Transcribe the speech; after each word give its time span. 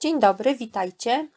Dzień 0.00 0.20
dobry, 0.20 0.54
witajcie. 0.54 1.28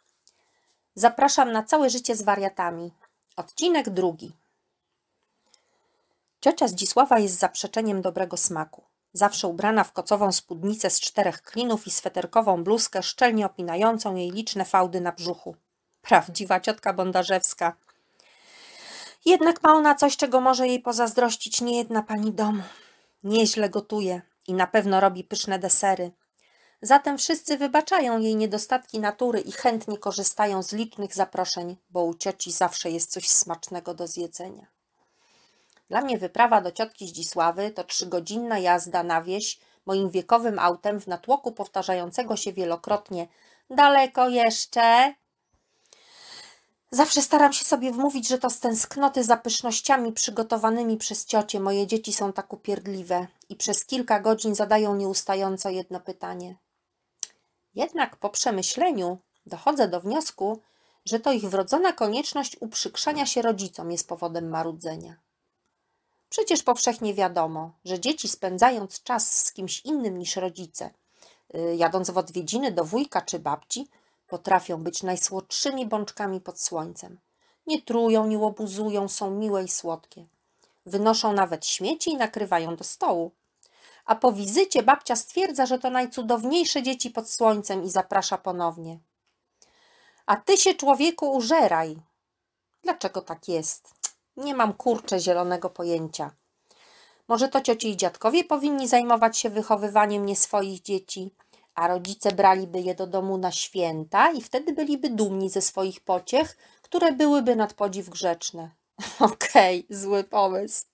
Zapraszam 0.96 1.52
na 1.52 1.64
całe 1.64 1.90
życie 1.90 2.16
z 2.16 2.22
wariatami. 2.22 2.92
Odcinek 3.36 3.90
drugi. 3.90 4.32
Ciocia 6.42 6.68
Zdzisława 6.68 7.20
jest 7.20 7.40
zaprzeczeniem 7.40 8.02
dobrego 8.02 8.38
smaku. 8.38 8.84
Zawsze 9.14 9.48
ubrana 9.48 9.84
w 9.84 9.92
kocową 9.92 10.32
spódnicę 10.32 10.90
z 10.90 11.00
czterech 11.00 11.42
klinów 11.42 11.88
i 11.88 11.92
sweterkową 11.92 12.64
bluzkę 12.64 13.04
szczelnie 13.04 13.46
opinającą 13.46 14.16
jej 14.16 14.32
liczne 14.32 14.66
fałdy 14.66 15.02
na 15.02 15.12
brzuchu. 15.12 15.56
Prawdziwa 16.02 16.60
ciotka 16.60 16.94
bondarzewska. 16.94 17.76
Jednak 19.26 19.64
ma 19.64 19.74
ona 19.74 19.96
coś, 19.96 20.18
czego 20.18 20.42
może 20.42 20.68
jej 20.68 20.80
pozazdrościć 20.80 21.62
niejedna 21.62 22.04
pani 22.04 22.32
domu. 22.32 22.64
Nieźle 23.24 23.70
gotuje 23.70 24.22
i 24.48 24.54
na 24.54 24.68
pewno 24.68 25.00
robi 25.00 25.24
pyszne 25.24 25.60
desery. 25.60 26.12
Zatem 26.82 27.18
wszyscy 27.18 27.58
wybaczają 27.58 28.20
jej 28.20 28.36
niedostatki 28.36 29.00
natury 29.00 29.40
i 29.40 29.52
chętnie 29.52 29.98
korzystają 29.98 30.64
z 30.64 30.74
licznych 30.74 31.14
zaproszeń, 31.14 31.78
bo 31.90 32.04
u 32.04 32.14
cioci 32.14 32.52
zawsze 32.52 32.92
jest 32.92 33.12
coś 33.12 33.30
smacznego 33.30 33.94
do 33.94 34.08
zjedzenia. 34.08 34.68
Dla 35.90 36.02
mnie 36.02 36.18
wyprawa 36.18 36.62
do 36.62 36.72
ciotki 36.72 37.08
Zdzisławy 37.08 37.72
to 37.72 37.84
trzygodzinna 37.84 38.60
jazda 38.60 39.04
na 39.04 39.22
wieś 39.22 39.60
moim 39.86 40.10
wiekowym 40.10 40.60
autem 40.60 41.00
w 41.00 41.08
natłoku 41.08 41.52
powtarzającego 41.52 42.38
się 42.38 42.54
wielokrotnie 42.54 43.28
daleko 43.70 44.30
jeszcze. 44.30 45.14
Zawsze 46.92 47.22
staram 47.22 47.54
się 47.54 47.66
sobie 47.66 47.92
wmówić, 47.92 48.28
że 48.28 48.38
to 48.38 48.50
z 48.50 48.60
tęsknoty 48.60 49.24
za 49.24 49.38
pysznościami 49.38 50.12
przygotowanymi 50.12 50.98
przez 50.98 51.26
ciocię 51.26 51.60
moje 51.60 51.88
dzieci 51.88 52.14
są 52.14 52.34
tak 52.34 52.54
upierdliwe 52.54 53.28
i 53.50 53.56
przez 53.56 53.86
kilka 53.86 54.20
godzin 54.20 54.56
zadają 54.56 54.96
nieustająco 54.96 55.70
jedno 55.70 56.00
pytanie– 56.00 56.56
jednak 57.76 58.16
po 58.16 58.30
przemyśleniu 58.30 59.18
dochodzę 59.46 59.88
do 59.88 60.02
wniosku, 60.02 60.62
że 61.06 61.20
to 61.20 61.32
ich 61.32 61.50
wrodzona 61.50 61.94
konieczność 61.94 62.58
uprzykrzania 62.60 63.26
się 63.26 63.42
rodzicom 63.42 63.92
jest 63.92 64.08
powodem 64.08 64.50
marudzenia. 64.50 65.16
Przecież 66.30 66.64
powszechnie 66.64 67.14
wiadomo, 67.14 67.72
że 67.86 68.00
dzieci 68.00 68.28
spędzając 68.28 69.04
czas 69.04 69.46
z 69.46 69.54
kimś 69.54 69.86
innym 69.86 70.18
niż 70.18 70.36
rodzice, 70.36 70.90
y, 71.56 71.76
jadąc 71.76 72.10
w 72.10 72.18
odwiedziny 72.18 72.72
do 72.72 72.84
wujka 72.84 73.22
czy 73.22 73.40
babci, 73.40 73.88
potrafią 74.28 74.84
być 74.84 75.04
najsłodszymi 75.04 75.86
bączkami 75.86 76.42
pod 76.42 76.62
słońcem. 76.62 77.20
Nie 77.68 77.82
trują, 77.82 78.28
nie 78.28 78.38
łobuzują, 78.38 79.08
są 79.08 79.32
miłe 79.32 79.64
i 79.64 79.68
słodkie. 79.68 80.26
Wynoszą 80.86 81.34
nawet 81.34 81.66
śmieci 81.66 82.12
i 82.12 82.18
nakrywają 82.18 82.76
do 82.76 82.84
stołu 82.84 83.32
a 84.10 84.16
po 84.16 84.32
wizycie 84.32 84.84
babcia 84.84 85.16
stwierdza, 85.16 85.66
że 85.66 85.80
to 85.80 85.90
najcudowniejsze 85.90 86.84
dzieci 86.84 87.10
pod 87.10 87.30
słońcem 87.30 87.84
i 87.84 87.90
zaprasza 87.90 88.38
ponownie. 88.38 89.00
A 90.26 90.36
ty 90.36 90.58
się, 90.58 90.74
człowieku, 90.74 91.32
użeraj. 91.32 91.98
Dlaczego 92.84 93.22
tak 93.22 93.48
jest? 93.48 93.94
Nie 94.38 94.56
mam 94.56 94.74
kurczę 94.74 95.20
zielonego 95.20 95.70
pojęcia. 95.70 96.32
Może 97.28 97.50
to 97.50 97.62
ciocie 97.62 97.90
i 97.90 97.98
dziadkowie 97.98 98.44
powinni 98.44 98.88
zajmować 98.88 99.38
się 99.38 99.50
wychowywaniem 99.50 100.26
nie 100.26 100.36
swoich 100.36 100.82
dzieci, 100.82 101.34
a 101.76 101.88
rodzice 101.88 102.32
braliby 102.32 102.80
je 102.80 102.96
do 102.96 103.08
domu 103.08 103.38
na 103.38 103.52
święta 103.52 104.32
i 104.32 104.42
wtedy 104.42 104.74
byliby 104.74 105.10
dumni 105.10 105.50
ze 105.50 105.62
swoich 105.62 106.00
pociech, 106.00 106.58
które 106.82 107.12
byłyby 107.12 107.56
nad 107.56 107.74
podziw 107.74 108.10
grzeczne. 108.10 108.70
Okej, 109.20 109.86
okay, 109.86 109.98
zły 109.98 110.24
pomysł. 110.24 110.86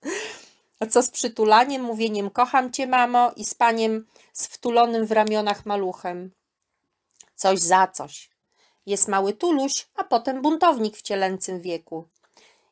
A 0.80 0.86
co 0.86 1.02
z 1.02 1.10
przytulaniem, 1.10 1.82
mówieniem 1.82 2.30
kocham 2.30 2.72
cię, 2.72 2.86
mamo, 2.86 3.32
i 3.36 3.44
spaniem 3.44 4.06
z 4.32 4.46
wtulonym 4.46 5.06
w 5.06 5.12
ramionach 5.12 5.66
maluchem? 5.66 6.30
Coś 7.34 7.58
za 7.58 7.86
coś. 7.86 8.30
Jest 8.86 9.08
mały 9.08 9.32
tuluś, 9.32 9.88
a 9.94 10.04
potem 10.04 10.42
buntownik 10.42 10.96
w 10.96 11.02
cielęcym 11.02 11.60
wieku. 11.60 12.08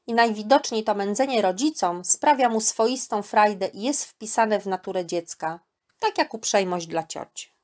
I 0.06 0.14
najwidoczniej 0.14 0.84
to 0.84 0.94
mędzenie 0.94 1.42
rodzicom 1.42 2.04
sprawia 2.04 2.48
mu 2.48 2.60
swoistą 2.60 3.22
frajdę 3.22 3.66
i 3.66 3.82
jest 3.82 4.04
wpisane 4.04 4.60
w 4.60 4.66
naturę 4.66 5.06
dziecka, 5.06 5.60
tak 5.98 6.18
jak 6.18 6.34
uprzejmość 6.34 6.86
dla 6.86 7.02
cioci. 7.02 7.54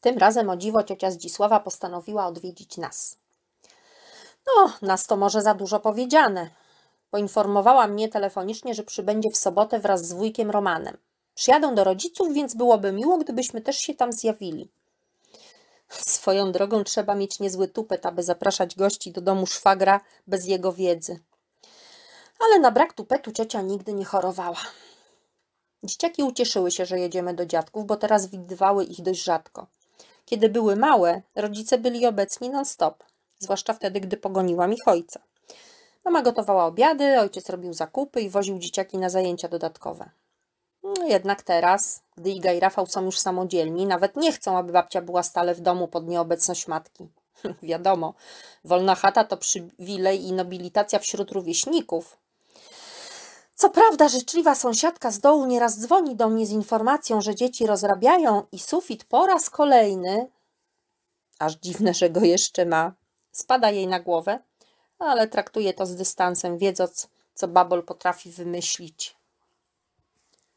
Tym 0.00 0.18
razem 0.18 0.50
o 0.50 0.56
dziwo 0.56 0.82
ciocia 0.82 1.10
Zdzisława 1.10 1.60
postanowiła 1.60 2.26
odwiedzić 2.26 2.76
nas. 2.76 3.18
No, 4.46 4.72
nas 4.82 5.06
to 5.06 5.16
może 5.16 5.42
za 5.42 5.54
dużo 5.54 5.80
powiedziane. 5.80 6.50
Poinformowała 7.10 7.86
mnie 7.86 8.08
telefonicznie, 8.08 8.74
że 8.74 8.82
przybędzie 8.82 9.30
w 9.30 9.36
sobotę 9.36 9.78
wraz 9.78 10.06
z 10.06 10.12
wujkiem 10.12 10.50
Romanem. 10.50 10.96
Przyjadą 11.34 11.74
do 11.74 11.84
rodziców, 11.84 12.34
więc 12.34 12.54
byłoby 12.54 12.92
miło, 12.92 13.18
gdybyśmy 13.18 13.60
też 13.60 13.76
się 13.78 13.94
tam 13.94 14.12
zjawili. 14.12 14.70
Swoją 15.88 16.52
drogą 16.52 16.84
trzeba 16.84 17.14
mieć 17.14 17.40
niezły 17.40 17.68
tupet, 17.68 18.06
aby 18.06 18.22
zapraszać 18.22 18.76
gości 18.76 19.12
do 19.12 19.20
domu 19.20 19.46
szwagra 19.46 20.00
bez 20.26 20.46
jego 20.46 20.72
wiedzy. 20.72 21.20
Ale 22.40 22.58
na 22.58 22.70
brak 22.70 22.92
tupetu 22.92 23.32
ciocia 23.32 23.62
nigdy 23.62 23.94
nie 23.94 24.04
chorowała. 24.04 24.60
Dzieciaki 25.82 26.22
ucieszyły 26.22 26.70
się, 26.70 26.86
że 26.86 27.00
jedziemy 27.00 27.34
do 27.34 27.46
dziadków, 27.46 27.86
bo 27.86 27.96
teraz 27.96 28.26
widywały 28.26 28.84
ich 28.84 29.02
dość 29.02 29.22
rzadko. 29.22 29.66
Kiedy 30.24 30.48
były 30.48 30.76
małe, 30.76 31.22
rodzice 31.34 31.78
byli 31.78 32.06
obecni 32.06 32.50
non-stop, 32.50 33.04
zwłaszcza 33.38 33.72
wtedy, 33.72 34.00
gdy 34.00 34.16
pogoniłam 34.16 34.72
ich 34.72 34.88
ojca. 34.88 35.20
Mama 36.08 36.22
gotowała 36.22 36.66
obiady, 36.66 37.20
ojciec 37.20 37.50
robił 37.50 37.72
zakupy 37.72 38.20
i 38.20 38.30
woził 38.30 38.58
dzieciaki 38.58 38.98
na 38.98 39.10
zajęcia 39.10 39.48
dodatkowe. 39.48 40.10
No, 40.82 40.94
jednak 41.06 41.42
teraz, 41.42 42.02
gdy 42.16 42.30
Iga 42.30 42.52
i 42.52 42.60
Rafał 42.60 42.86
są 42.86 43.04
już 43.04 43.18
samodzielni, 43.18 43.86
nawet 43.86 44.16
nie 44.16 44.32
chcą, 44.32 44.58
aby 44.58 44.72
babcia 44.72 45.02
była 45.02 45.22
stale 45.22 45.54
w 45.54 45.60
domu 45.60 45.88
pod 45.88 46.08
nieobecność 46.08 46.68
matki. 46.68 47.08
Wiadomo, 47.62 48.14
wolna 48.64 48.94
chata 48.94 49.24
to 49.24 49.36
przywilej 49.36 50.24
i 50.24 50.32
nobilitacja 50.32 50.98
wśród 50.98 51.32
rówieśników. 51.32 52.18
Co 53.54 53.70
prawda, 53.70 54.08
życzliwa 54.08 54.54
sąsiadka 54.54 55.10
z 55.10 55.20
dołu 55.20 55.46
nieraz 55.46 55.80
dzwoni 55.80 56.16
do 56.16 56.28
mnie 56.28 56.46
z 56.46 56.50
informacją, 56.50 57.20
że 57.20 57.34
dzieci 57.34 57.66
rozrabiają 57.66 58.42
i 58.52 58.58
sufit 58.58 59.04
po 59.04 59.26
raz 59.26 59.50
kolejny, 59.50 60.30
aż 61.38 61.54
dziwne, 61.54 61.94
że 61.94 62.10
go 62.10 62.20
jeszcze 62.20 62.66
ma, 62.66 62.92
spada 63.32 63.70
jej 63.70 63.86
na 63.86 64.00
głowę, 64.00 64.38
ale 64.98 65.28
traktuje 65.28 65.74
to 65.74 65.86
z 65.86 65.94
dystansem, 65.94 66.58
wiedząc, 66.58 67.08
co 67.34 67.48
babol 67.48 67.82
potrafi 67.82 68.30
wymyślić. 68.30 69.16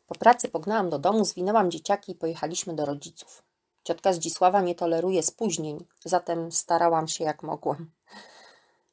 Po 0.07 0.16
pracy 0.16 0.50
pognałam 0.50 0.90
do 0.90 1.00
domu, 1.00 1.25
zwinęłam 1.25 1.72
dzieciaki 1.72 2.12
i 2.12 2.16
pojechaliśmy 2.16 2.75
do 2.75 2.85
rodziców. 2.85 3.44
Ciotka 3.84 4.13
Zdzisława 4.13 4.62
nie 4.62 4.75
toleruje 4.75 5.24
spóźnień, 5.24 5.85
zatem 6.06 6.51
starałam 6.51 7.07
się 7.07 7.24
jak 7.24 7.44
mogłam. 7.44 7.91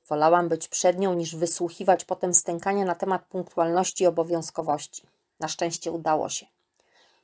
Wolałam 0.08 0.48
być 0.48 0.68
przed 0.68 0.98
nią, 0.98 1.14
niż 1.14 1.36
wysłuchiwać 1.36 2.04
potem 2.04 2.34
stękania 2.34 2.84
na 2.84 2.94
temat 2.94 3.24
punktualności 3.24 4.04
i 4.04 4.06
obowiązkowości. 4.06 5.02
Na 5.40 5.48
szczęście 5.48 5.92
udało 5.92 6.28
się. 6.28 6.46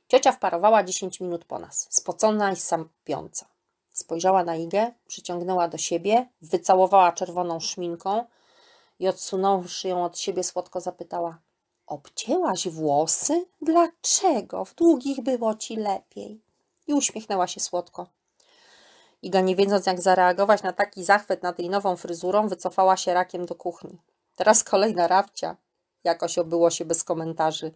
Ciocia 0.07 0.31
wparowała 0.31 0.83
dziesięć 0.83 1.19
minut 1.19 1.45
po 1.45 1.59
nas, 1.59 1.87
spocona 1.89 2.51
i 2.51 2.55
sapiąca. 2.55 3.45
Spojrzała 3.95 4.43
na 4.43 4.55
Igę, 4.55 4.91
przyciągnęła 5.07 5.67
do 5.67 5.77
siebie, 5.77 6.27
wycałowała 6.41 7.11
czerwoną 7.11 7.59
szminką 7.59 8.25
i 8.99 9.07
odsunąwszy 9.07 9.87
ją 9.87 10.05
od 10.05 10.19
siebie 10.19 10.43
słodko 10.43 10.81
zapytała 10.81 11.37
Obcięłaś 11.87 12.67
włosy? 12.67 13.45
Dlaczego? 13.61 14.65
W 14.65 14.75
długich 14.75 15.21
było 15.21 15.55
ci 15.55 15.75
lepiej. 15.75 16.41
I 16.87 16.93
uśmiechnęła 16.93 17.47
się 17.47 17.59
słodko. 17.59 18.07
Iga, 19.21 19.41
nie 19.41 19.55
wiedząc 19.55 19.85
jak 19.85 20.01
zareagować 20.01 20.63
na 20.63 20.73
taki 20.73 21.03
zachwyt 21.03 21.43
nad 21.43 21.59
jej 21.59 21.69
nową 21.69 21.95
fryzurą, 21.95 22.47
wycofała 22.47 22.97
się 22.97 23.13
rakiem 23.13 23.45
do 23.45 23.55
kuchni. 23.55 23.97
Teraz 24.35 24.63
kolejna 24.63 25.07
rafcia. 25.07 25.55
Jakoś 26.03 26.37
obyło 26.37 26.69
się 26.69 26.85
bez 26.85 27.03
komentarzy. 27.03 27.71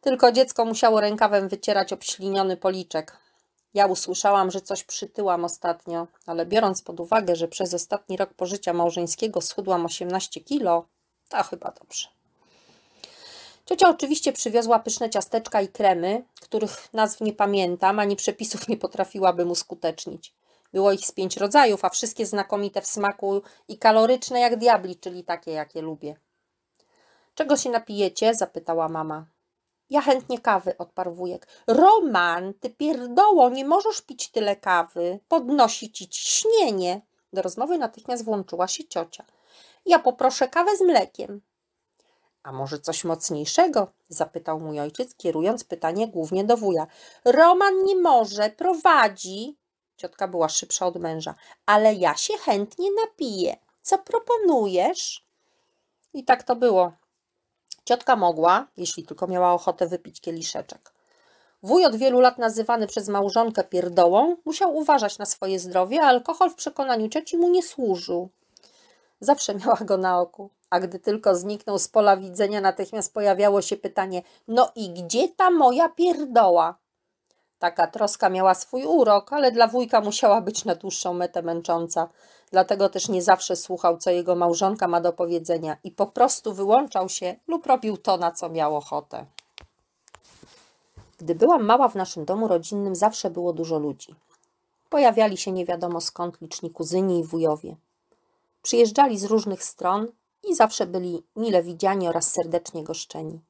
Tylko 0.00 0.32
dziecko 0.32 0.64
musiało 0.64 1.00
rękawem 1.00 1.48
wycierać 1.48 1.92
obśliniony 1.92 2.56
policzek. 2.56 3.27
Ja 3.78 3.86
usłyszałam, 3.86 4.50
że 4.50 4.60
coś 4.60 4.84
przytyłam 4.84 5.44
ostatnio, 5.44 6.06
ale 6.26 6.46
biorąc 6.46 6.82
pod 6.82 7.00
uwagę, 7.00 7.36
że 7.36 7.48
przez 7.48 7.74
ostatni 7.74 8.16
rok 8.16 8.34
pożycia 8.34 8.72
małżeńskiego 8.72 9.40
schudłam 9.40 9.86
18 9.86 10.40
kilo, 10.40 10.84
to 11.28 11.42
chyba 11.42 11.70
dobrze. 11.70 12.08
Ciocia 13.66 13.88
oczywiście 13.88 14.32
przywiozła 14.32 14.78
pyszne 14.78 15.10
ciasteczka 15.10 15.60
i 15.60 15.68
kremy, 15.68 16.24
których 16.40 16.92
nazw 16.92 17.20
nie 17.20 17.32
pamiętam, 17.32 17.98
ani 17.98 18.16
przepisów 18.16 18.68
nie 18.68 18.76
potrafiłabym 18.76 19.50
uskutecznić. 19.50 20.34
Było 20.72 20.92
ich 20.92 21.06
z 21.06 21.12
pięć 21.12 21.36
rodzajów, 21.36 21.84
a 21.84 21.88
wszystkie 21.88 22.26
znakomite 22.26 22.80
w 22.80 22.86
smaku 22.86 23.42
i 23.68 23.78
kaloryczne 23.78 24.40
jak 24.40 24.56
diabli, 24.56 24.96
czyli 24.96 25.24
takie, 25.24 25.50
jakie 25.50 25.82
lubię. 25.82 26.16
Czego 27.34 27.56
się 27.56 27.70
napijecie? 27.70 28.34
zapytała 28.34 28.88
mama. 28.88 29.26
Ja 29.90 30.00
chętnie 30.00 30.40
kawy, 30.40 30.76
odparł 30.78 31.14
wujek. 31.14 31.46
Roman, 31.66 32.54
ty 32.54 32.70
pierdoło, 32.70 33.50
nie 33.50 33.64
możesz 33.64 34.02
pić 34.02 34.30
tyle 34.30 34.56
kawy. 34.56 35.18
Podnosi 35.28 35.92
ci 35.92 36.08
ciśnienie. 36.08 37.00
Do 37.32 37.42
rozmowy 37.42 37.78
natychmiast 37.78 38.24
włączyła 38.24 38.68
się 38.68 38.84
ciocia. 38.84 39.24
Ja 39.86 39.98
poproszę 39.98 40.48
kawę 40.48 40.76
z 40.76 40.80
mlekiem. 40.80 41.40
A 42.42 42.52
może 42.52 42.78
coś 42.78 43.04
mocniejszego? 43.04 43.92
zapytał 44.08 44.60
mój 44.60 44.80
ojciec, 44.80 45.14
kierując 45.14 45.64
pytanie 45.64 46.08
głównie 46.08 46.44
do 46.44 46.56
wuja. 46.56 46.86
Roman 47.24 47.84
nie 47.84 47.96
może, 47.96 48.50
prowadzi. 48.50 49.58
Ciotka 49.96 50.28
była 50.28 50.48
szybsza 50.48 50.86
od 50.86 50.96
męża. 50.96 51.34
Ale 51.66 51.94
ja 51.94 52.16
się 52.16 52.34
chętnie 52.38 52.88
napiję. 53.06 53.56
Co 53.82 53.98
proponujesz? 53.98 55.26
I 56.12 56.24
tak 56.24 56.42
to 56.42 56.56
było. 56.56 56.92
Ciotka 57.88 58.16
mogła, 58.16 58.66
jeśli 58.76 59.06
tylko 59.06 59.26
miała 59.26 59.52
ochotę, 59.52 59.86
wypić 59.86 60.20
kieliszeczek. 60.20 60.92
Wuj 61.62 61.84
od 61.84 61.96
wielu 61.96 62.20
lat 62.20 62.38
nazywany 62.38 62.86
przez 62.86 63.08
małżonkę 63.08 63.64
pierdołą 63.64 64.36
musiał 64.44 64.76
uważać 64.76 65.18
na 65.18 65.26
swoje 65.26 65.58
zdrowie, 65.58 66.02
a 66.02 66.06
alkohol 66.06 66.50
w 66.50 66.54
przekonaniu 66.54 67.08
cioci 67.08 67.38
mu 67.38 67.50
nie 67.50 67.62
służył. 67.62 68.28
Zawsze 69.20 69.54
miała 69.54 69.76
go 69.76 69.96
na 69.96 70.20
oku, 70.20 70.50
a 70.70 70.80
gdy 70.80 70.98
tylko 70.98 71.34
zniknął 71.34 71.78
z 71.78 71.88
pola 71.88 72.16
widzenia, 72.16 72.60
natychmiast 72.60 73.14
pojawiało 73.14 73.62
się 73.62 73.76
pytanie: 73.76 74.22
No 74.48 74.72
i 74.74 74.90
gdzie 74.90 75.28
ta 75.28 75.50
moja 75.50 75.88
pierdoła? 75.88 76.78
Taka 77.58 77.86
troska 77.86 78.28
miała 78.28 78.54
swój 78.54 78.84
urok, 78.84 79.32
ale 79.32 79.52
dla 79.52 79.66
wujka 79.66 80.00
musiała 80.00 80.40
być 80.40 80.64
na 80.64 80.74
dłuższą 80.74 81.14
metę 81.14 81.42
męcząca. 81.42 82.08
Dlatego 82.50 82.88
też 82.88 83.08
nie 83.08 83.22
zawsze 83.22 83.56
słuchał, 83.56 83.98
co 83.98 84.10
jego 84.10 84.36
małżonka 84.36 84.88
ma 84.88 85.00
do 85.00 85.12
powiedzenia 85.12 85.76
i 85.84 85.90
po 85.90 86.06
prostu 86.06 86.54
wyłączał 86.54 87.08
się 87.08 87.36
lub 87.48 87.66
robił 87.66 87.96
to, 87.96 88.16
na 88.16 88.32
co 88.32 88.48
miał 88.48 88.76
ochotę. 88.76 89.26
Gdy 91.18 91.34
byłam 91.34 91.64
mała 91.64 91.88
w 91.88 91.94
naszym 91.94 92.24
domu 92.24 92.48
rodzinnym, 92.48 92.94
zawsze 92.94 93.30
było 93.30 93.52
dużo 93.52 93.78
ludzi. 93.78 94.14
Pojawiali 94.90 95.36
się 95.36 95.52
nie 95.52 95.64
wiadomo 95.64 96.00
skąd 96.00 96.40
liczni 96.40 96.70
kuzyni 96.70 97.20
i 97.20 97.24
wujowie. 97.24 97.76
Przyjeżdżali 98.62 99.18
z 99.18 99.24
różnych 99.24 99.64
stron 99.64 100.06
i 100.48 100.54
zawsze 100.54 100.86
byli 100.86 101.22
mile 101.36 101.62
widziani 101.62 102.08
oraz 102.08 102.32
serdecznie 102.32 102.84
goszczeni. 102.84 103.40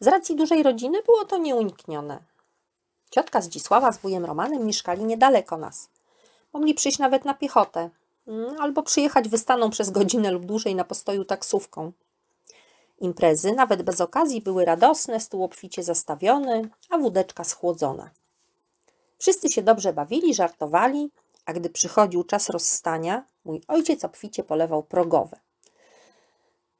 Z 0.00 0.06
racji 0.06 0.36
dużej 0.36 0.62
rodziny 0.62 1.02
było 1.02 1.24
to 1.24 1.38
nieuniknione. 1.38 2.29
Ciotka 3.10 3.40
Zdzisława 3.40 3.92
z 3.92 3.98
wujem 3.98 4.24
Romanem 4.24 4.66
mieszkali 4.66 5.04
niedaleko 5.04 5.56
nas. 5.56 5.88
Mogli 6.52 6.74
przyjść 6.74 6.98
nawet 6.98 7.24
na 7.24 7.34
piechotę, 7.34 7.90
mm, 8.28 8.60
albo 8.60 8.82
przyjechać 8.82 9.28
wystaną 9.28 9.70
przez 9.70 9.90
godzinę 9.90 10.30
lub 10.30 10.44
dłużej 10.44 10.74
na 10.74 10.84
postoju 10.84 11.24
taksówką. 11.24 11.92
Imprezy, 13.00 13.52
nawet 13.52 13.82
bez 13.82 14.00
okazji, 14.00 14.40
były 14.40 14.64
radosne, 14.64 15.20
stół 15.20 15.44
obficie 15.44 15.82
zastawiony, 15.82 16.68
a 16.90 16.98
wódeczka 16.98 17.44
schłodzona. 17.44 18.10
Wszyscy 19.18 19.50
się 19.50 19.62
dobrze 19.62 19.92
bawili, 19.92 20.34
żartowali, 20.34 21.10
a 21.46 21.52
gdy 21.52 21.70
przychodził 21.70 22.24
czas 22.24 22.50
rozstania, 22.50 23.24
mój 23.44 23.62
ojciec 23.68 24.04
obficie 24.04 24.44
polewał 24.44 24.82
progowe. 24.82 25.40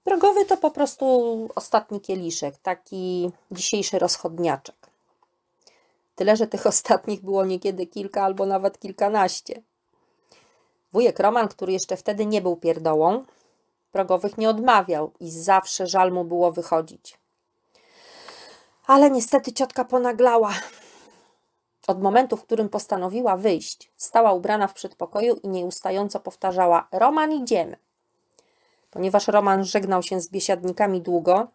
Progowy 0.04 0.44
to 0.44 0.56
po 0.56 0.70
prostu 0.70 1.48
ostatni 1.54 2.00
kieliszek, 2.00 2.58
taki 2.58 3.30
dzisiejszy 3.50 3.98
rozchodniaczek. 3.98 4.79
Tyle, 6.20 6.37
że 6.37 6.46
tych 6.46 6.67
ostatnich 6.75 7.22
było 7.22 7.44
niekiedy 7.44 7.87
kilka 7.87 8.25
albo 8.25 8.46
nawet 8.46 8.78
kilkanaście. 8.78 9.62
Wujek 10.93 11.19
Roman, 11.19 11.49
który 11.49 11.72
jeszcze 11.72 11.96
wtedy 11.96 12.26
nie 12.26 12.43
był 12.43 12.56
pierdołą, 12.56 13.25
progowych 13.93 14.38
nie 14.38 14.50
odmawiał 14.50 15.12
i 15.20 15.31
zawsze 15.31 15.87
żal 15.87 16.12
mu 16.12 16.25
było 16.25 16.52
wychodzić. 16.52 17.19
Ale 18.87 19.11
niestety 19.11 19.52
ciotka 19.52 19.84
ponaglała. 19.84 20.52
Od 21.87 22.02
momentu, 22.02 22.37
w 22.37 22.44
którym 22.44 22.69
postanowiła 22.69 23.37
wyjść, 23.37 23.93
stała 23.96 24.32
ubrana 24.32 24.66
w 24.66 24.75
przedpokoju 24.75 25.37
i 25.43 25.49
nieustająco 25.49 26.20
powtarzała: 26.20 26.88
Roman, 26.93 27.32
idziemy. 27.32 27.76
Ponieważ 28.90 29.28
Roman 29.28 29.64
żegnał 29.64 30.02
się 30.02 30.20
z 30.20 30.28
biesiadnikami 30.28 31.00
długo 31.00 31.49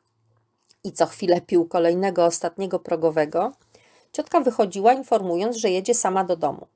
i 0.84 0.92
co 0.92 1.06
chwilę 1.06 1.42
pił 1.42 1.68
kolejnego, 1.68 2.26
ostatniego 2.26 2.80
progowego, 2.80 3.52
ciotka 4.16 4.40
wychodziła, 4.40 4.94
informując, 4.94 5.58
że 5.58 5.70
jedzie 5.70 5.94
sama 5.94 6.24
do 6.24 6.36
domu. 6.36 6.68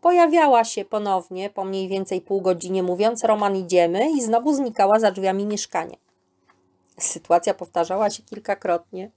Pojawiała 0.00 0.64
się 0.64 0.84
ponownie 0.84 1.50
po 1.50 1.64
mniej 1.64 1.88
więcej 1.88 2.20
pół 2.20 2.40
godzinie, 2.40 2.82
mówiąc: 2.82 3.24
Roman, 3.24 3.56
idziemy, 3.56 4.10
i 4.10 4.22
znowu 4.22 4.54
znikała 4.54 4.98
za 4.98 5.10
drzwiami 5.10 5.46
mieszkania. 5.46 5.96
Sytuacja 6.98 7.54
powtarzała 7.54 8.10
się 8.10 8.22
kilkakrotnie, 8.22 9.10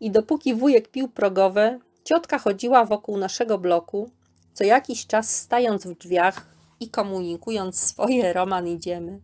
i 0.00 0.10
dopóki 0.10 0.54
wujek 0.54 0.88
pił 0.88 1.08
progowe, 1.08 1.78
ciotka 2.04 2.38
chodziła 2.38 2.84
wokół 2.84 3.16
naszego 3.16 3.58
bloku, 3.58 4.10
co 4.52 4.64
jakiś 4.64 5.06
czas 5.06 5.36
stając 5.36 5.86
w 5.86 5.98
drzwiach 5.98 6.46
i 6.80 6.90
komunikując 6.90 7.80
swoje: 7.80 8.32
Roman, 8.32 8.68
idziemy. 8.68 9.20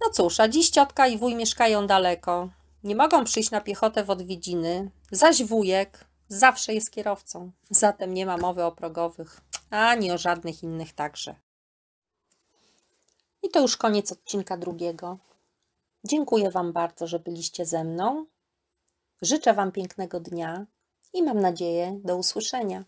No 0.00 0.10
cóż, 0.12 0.40
a 0.40 0.48
dziś 0.48 0.70
ciotka 0.70 1.06
i 1.06 1.18
wuj 1.18 1.34
mieszkają 1.34 1.86
daleko. 1.86 2.48
Nie 2.84 2.96
mogą 2.96 3.24
przyjść 3.24 3.50
na 3.50 3.60
piechotę 3.60 4.04
w 4.04 4.10
odwiedziny, 4.10 4.90
zaś 5.10 5.44
wujek 5.44 6.04
zawsze 6.28 6.74
jest 6.74 6.90
kierowcą. 6.90 7.52
Zatem 7.70 8.14
nie 8.14 8.26
ma 8.26 8.36
mowy 8.36 8.64
o 8.64 8.72
progowych, 8.72 9.40
ani 9.70 10.12
o 10.12 10.18
żadnych 10.18 10.62
innych 10.62 10.92
także. 10.92 11.34
I 13.42 13.50
to 13.50 13.60
już 13.60 13.76
koniec 13.76 14.12
odcinka 14.12 14.56
drugiego. 14.56 15.18
Dziękuję 16.04 16.50
Wam 16.50 16.72
bardzo, 16.72 17.06
że 17.06 17.18
byliście 17.18 17.66
ze 17.66 17.84
mną. 17.84 18.26
Życzę 19.22 19.54
Wam 19.54 19.72
pięknego 19.72 20.20
dnia 20.20 20.66
i 21.12 21.22
mam 21.22 21.40
nadzieję 21.40 22.00
do 22.04 22.16
usłyszenia. 22.16 22.84